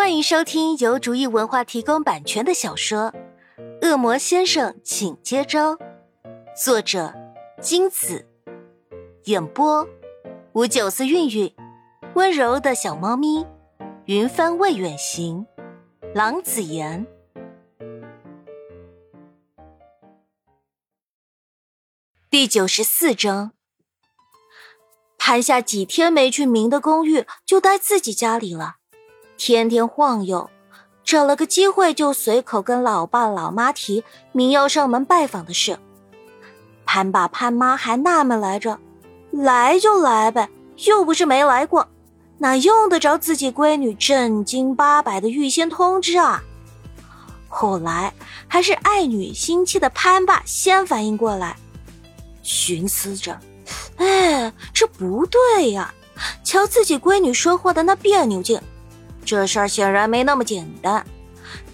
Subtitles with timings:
[0.00, 3.12] 欢迎收听由竹意文化提供版权的小说
[3.86, 5.76] 《恶魔先生，请接招》，
[6.56, 7.12] 作者
[7.60, 8.26] 金子，
[9.24, 9.86] 演播
[10.54, 11.54] 吴九思、韵韵，
[12.14, 13.46] 温柔的小猫咪，
[14.06, 15.46] 云帆未远行，
[16.14, 17.06] 郎子言。
[22.30, 23.52] 第九十四章，
[25.18, 28.76] 潘夏几天没去明的公寓，就待自己家里了。
[29.42, 30.50] 天天晃悠，
[31.02, 35.78] 找了个机会就随口跟老爸老妈提明要上门拜访的事。
[36.84, 38.78] 潘爸潘妈还纳闷来着，
[39.30, 40.50] 来就来呗，
[40.84, 41.88] 又不是没来过，
[42.36, 46.42] 哪用得着自己闺女正经八百的预先通知啊？
[47.48, 48.12] 后来
[48.46, 51.56] 还是爱女心切的潘爸先反应过来，
[52.42, 53.40] 寻思着，
[53.96, 55.94] 哎，这不对呀，
[56.44, 58.60] 瞧自己闺女说话的那别扭劲。
[59.24, 61.04] 这事儿显然没那么简单。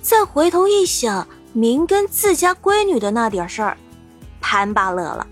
[0.03, 3.77] 再回头一想，明跟自家闺女的那点事儿，
[4.41, 5.27] 潘爸乐了。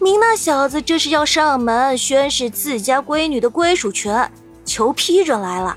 [0.00, 4.30] 明那小子这是要上门宣誓自家闺女的归属权，
[4.64, 5.76] 求批准来了。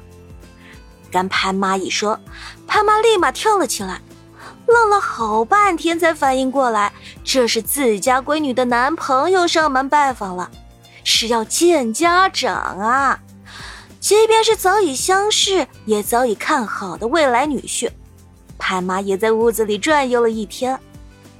[1.12, 2.20] 跟潘妈一说，
[2.68, 4.00] 潘妈立马跳了起来，
[4.68, 6.94] 愣了好半天才反应过来，
[7.24, 10.50] 这是自家闺女的男朋友上门拜访了，
[11.04, 13.20] 是要见家长啊。
[14.02, 17.88] 即便是早已相识、也早已看好的未来女婿，
[18.58, 20.78] 潘妈也在屋子里转悠了一天，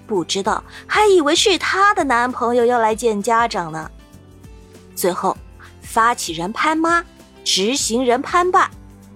[0.06, 3.90] 不知道还以为是她的男朋友要来见家长呢。
[4.96, 5.36] 最后，
[5.82, 7.04] 发起人潘妈、
[7.44, 8.70] 执行人潘爸、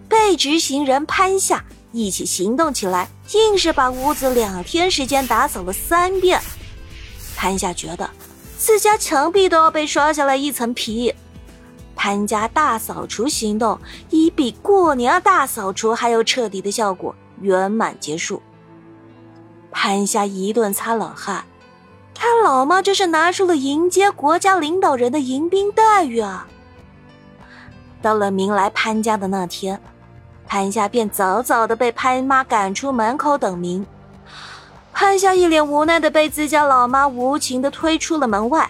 [0.09, 6.41] 被执行人潘夏一起行动起来，硬是把屋子两天时间打扫了三遍。
[7.35, 8.09] 潘夏觉得
[8.57, 11.13] 自家墙壁都要被刷下来一层皮。
[11.95, 13.79] 潘家大扫除行动
[14.09, 18.41] 以比过年大扫除还要彻底的效果圆满结束。
[19.71, 21.45] 潘夏一顿擦冷汗，
[22.13, 26.47] 他老妈这是拿出了迎接国家领导人的迎宾待遇啊！
[28.01, 29.81] 到了明来潘家的那天，
[30.45, 33.85] 潘夏便早早的被潘妈赶出门口等明。
[34.93, 38.69] 潘夏一脸无奈的被自家老妈无情的推出了门外。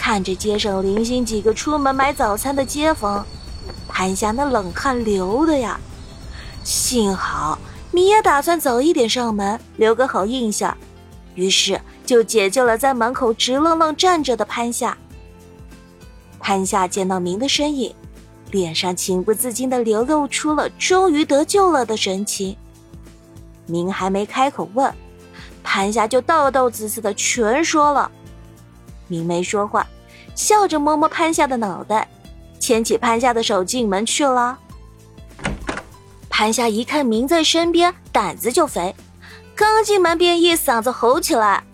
[0.00, 3.24] 看着街上零星几个出门买早餐的街坊，
[3.86, 5.78] 潘夏那冷汗流的呀。
[6.64, 7.58] 幸好
[7.90, 10.74] 米也打算早一点上门，留个好印象，
[11.34, 14.96] 于是就解救了在门口直愣愣站着的潘夏。
[16.40, 17.94] 潘夏见到明的身影，
[18.50, 22.56] 脸上情不自禁的流露出了终于得救了的神情。
[23.66, 24.90] 明还没开口问，
[25.62, 28.10] 潘夏就道道子似的全说了。
[29.10, 29.84] 明没说话，
[30.36, 32.08] 笑着摸摸潘夏的脑袋，
[32.60, 34.56] 牵起潘夏的手进门去了。
[36.30, 38.94] 潘夏一看明在身边，胆子就肥，
[39.56, 41.64] 刚进门便一嗓子吼起来：“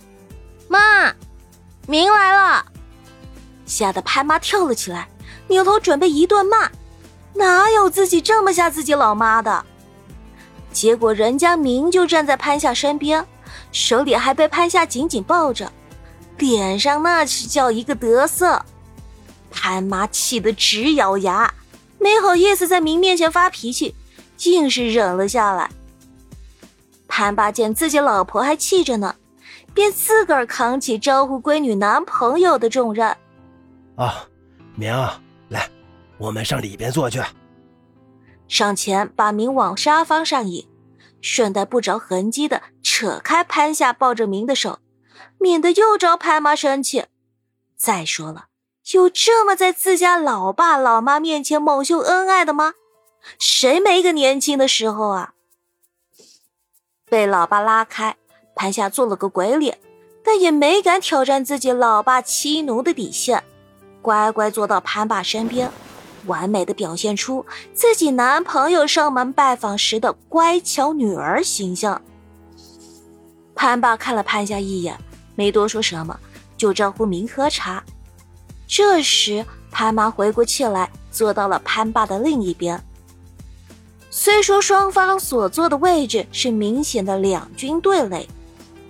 [0.66, 1.12] 妈，
[1.86, 2.64] 明来了！”
[3.66, 5.06] 吓得潘妈跳了起来，
[5.48, 6.70] 扭头准备一顿骂，
[7.34, 9.64] 哪有自己这么吓自己老妈的？
[10.72, 13.24] 结果人家明就站在潘夏身边，
[13.72, 15.70] 手里还被潘夏紧紧抱着。
[16.38, 18.64] 脸上那是叫一个得瑟，
[19.50, 21.52] 潘妈气得直咬牙，
[21.98, 23.94] 没好意思在明面前发脾气，
[24.44, 25.70] 硬是忍了下来。
[27.08, 29.16] 潘爸见自己老婆还气着呢，
[29.72, 33.16] 便自个儿扛起招呼闺女男朋友的重任。
[33.96, 34.26] 啊，
[34.74, 34.92] 明，
[35.48, 35.68] 来，
[36.18, 37.22] 我们上里边坐去。
[38.48, 40.68] 上前把明往沙发上引，
[41.22, 44.78] 顺带不着痕迹的扯开潘夏抱着明的手。
[45.38, 47.06] 免得又招潘妈生气。
[47.76, 48.46] 再说了，
[48.92, 52.74] 有这么在自家老爸老妈面前猛秀恩爱的吗？
[53.38, 55.34] 谁没个年轻的时候啊？
[57.08, 58.16] 被老爸拉开，
[58.54, 59.78] 潘夏做了个鬼脸，
[60.24, 63.44] 但也没敢挑战自己老爸欺奴的底线，
[64.02, 65.70] 乖乖坐到潘爸身边，
[66.26, 67.44] 完美的表现出
[67.74, 72.00] 自己男朋友上门拜访时的乖巧女儿形象。
[73.54, 74.98] 潘爸看了潘夏一眼。
[75.36, 76.18] 没多说什么，
[76.56, 77.84] 就招呼明喝茶。
[78.66, 82.82] 这时，潘妈回过气来，坐到了潘爸的另一边。
[84.10, 88.26] 虽说双方所坐的位置是明显的两军对垒，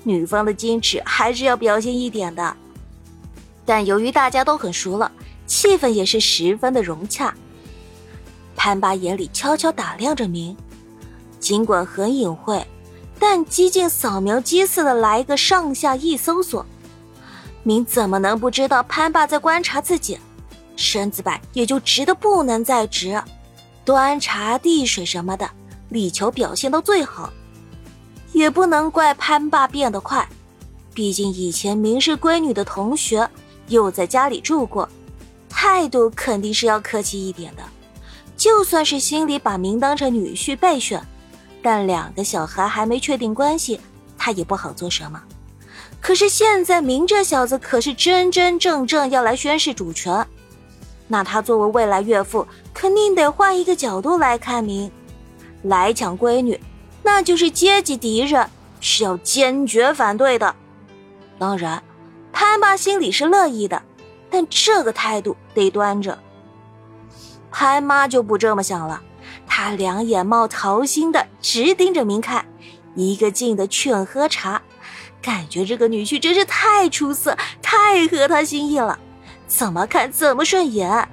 [0.04, 2.56] 女方的矜持还是要表现一点的。
[3.64, 5.10] 但由于大家都很熟了，
[5.46, 7.34] 气氛也是十分的融洽。
[8.54, 10.56] 潘爸眼里悄悄打量着明，
[11.40, 12.64] 尽管很隐晦。
[13.28, 16.64] 但激进扫描机似的来一个上下一搜索，
[17.64, 20.17] 明怎么能不知道潘爸在观察自己？
[20.76, 23.20] 身子板也就直的不能再直。
[23.84, 25.50] 端茶递水什么的，
[25.88, 27.32] 力求表现到最好。
[28.32, 30.28] 也不能怪潘爸变得快，
[30.94, 33.28] 毕竟以前明是闺女的同学，
[33.67, 34.88] 又在家里住过，
[35.49, 37.62] 态度肯定是要客气一点的。
[38.37, 41.05] 就算是心里把明当成女婿备选，
[41.66, 43.80] 但两个小孩还没确定关系，
[44.16, 45.20] 他也不好做什么。
[46.00, 50.24] 可是现在明这小子可是真真正正要来宣誓主权，
[51.08, 54.88] 那他作为未来岳父，肯定得换一个角度来看明，
[55.64, 56.60] 来抢闺女，
[57.02, 58.48] 那就是阶级敌人，
[58.80, 60.54] 是要坚决反对的。
[61.36, 61.82] 当然，
[62.32, 63.82] 潘爸心里是乐意的，
[64.30, 66.16] 但这个态度得端着。
[67.50, 69.02] 潘妈就不这么想了，
[69.58, 72.44] 他两眼冒桃心的直盯着明看，
[72.94, 74.61] 一个劲的劝喝茶，
[75.23, 78.99] 感觉这个女婿真是太出色，太合他心意了，
[79.47, 81.08] 怎么看怎么顺眼。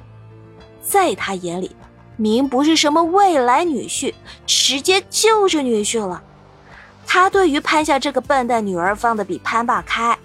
[0.82, 1.74] 在他眼里，
[2.18, 4.14] 明不是什么未来女婿，
[4.46, 6.22] 直接就是女婿了。
[7.08, 10.20] 他对于潘夏这个笨蛋女儿放的比潘爸开，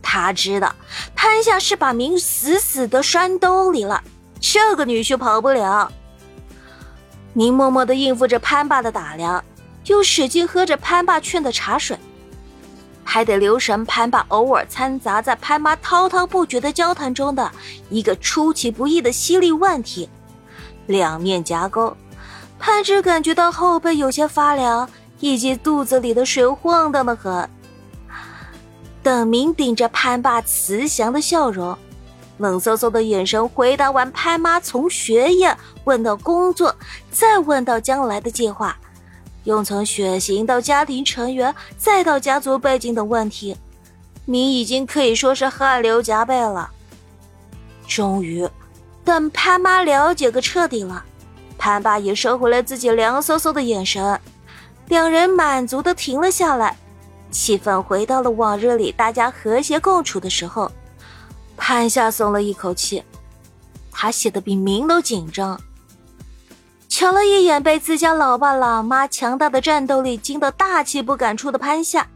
[0.00, 0.74] 他知道
[1.14, 4.02] 潘夏是把明死死的拴兜里了。
[4.40, 5.92] 这个女婿跑不了。
[7.32, 9.42] 明默默的应付着潘爸的打量，
[9.86, 11.98] 又使劲喝着潘爸劝的茶水，
[13.04, 17.50] 还得留神潘爸偶尔掺杂在潘妈滔滔不绝的交谈中的
[17.88, 20.08] 一个出其不意的犀利问题。
[20.86, 21.96] 两面夹攻，
[22.58, 24.88] 潘只感觉到后背有些发凉，
[25.20, 27.48] 以及肚子里的水晃荡的很。
[29.02, 31.78] 等明顶着潘爸慈祥的笑容。
[32.40, 35.54] 冷飕飕的眼神回答完潘妈从学业
[35.84, 36.74] 问到工作，
[37.10, 38.74] 再问到将来的计划，
[39.44, 43.54] 又从血型到家庭成员，再到家族背景等问题，
[44.24, 46.70] 你已经可以说是汗流浃背了。
[47.86, 48.48] 终于，
[49.04, 51.04] 等潘妈了解个彻底了，
[51.58, 54.18] 潘爸也收回了自己凉飕飕的眼神，
[54.88, 56.74] 两人满足的停了下来，
[57.30, 60.72] 气氛回到了往日里大家和谐共处的时候。
[61.62, 63.04] 潘夏松了一口气，
[63.92, 65.60] 他写的比明都紧张。
[66.88, 72.08] 瞧了一眼被自家老爸老妈强大的战斗力惊得大气不敢出的潘夏，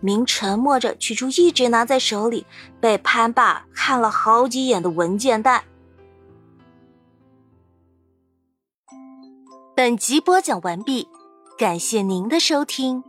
[0.00, 2.46] 明沉默着取出一直拿在手里
[2.78, 5.64] 被潘爸看了好几眼的文件袋。
[9.74, 11.08] 本集播讲完毕，
[11.58, 13.02] 感谢您的收听。